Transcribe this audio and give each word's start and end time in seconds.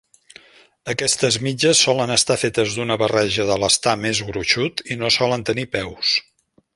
Aquestes 0.93 1.35
mitges 1.47 1.81
solen 1.89 2.13
estar 2.15 2.37
fetes 2.45 2.77
d'una 2.79 2.97
barreja 3.03 3.47
d'elastà 3.53 3.95
més 4.07 4.23
gruixut 4.33 4.85
i 4.97 5.01
no 5.03 5.13
solen 5.21 5.45
tenir 5.51 5.67
peus. 5.77 6.19